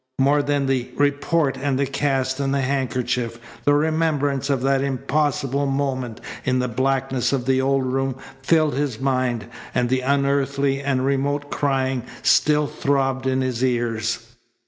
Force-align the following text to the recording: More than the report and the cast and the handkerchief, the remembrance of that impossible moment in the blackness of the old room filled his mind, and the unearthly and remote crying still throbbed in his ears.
More 0.17 0.41
than 0.41 0.65
the 0.65 0.89
report 0.95 1.57
and 1.61 1.77
the 1.77 1.85
cast 1.85 2.39
and 2.39 2.51
the 2.55 2.61
handkerchief, 2.61 3.37
the 3.65 3.75
remembrance 3.75 4.49
of 4.49 4.63
that 4.63 4.81
impossible 4.81 5.67
moment 5.67 6.19
in 6.43 6.57
the 6.57 6.67
blackness 6.67 7.31
of 7.31 7.45
the 7.45 7.61
old 7.61 7.85
room 7.85 8.15
filled 8.41 8.73
his 8.73 8.99
mind, 8.99 9.45
and 9.75 9.89
the 9.89 10.01
unearthly 10.01 10.81
and 10.81 11.05
remote 11.05 11.51
crying 11.51 12.01
still 12.23 12.65
throbbed 12.65 13.27
in 13.27 13.41
his 13.41 13.63
ears. 13.63 14.25